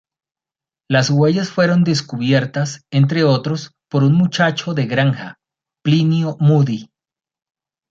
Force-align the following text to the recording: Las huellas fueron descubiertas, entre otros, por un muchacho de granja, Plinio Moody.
Las 0.89 1.11
huellas 1.11 1.51
fueron 1.51 1.83
descubiertas, 1.83 2.87
entre 2.91 3.23
otros, 3.23 3.75
por 3.87 4.03
un 4.03 4.13
muchacho 4.15 4.73
de 4.73 4.87
granja, 4.87 5.37
Plinio 5.85 6.37
Moody. 6.39 6.89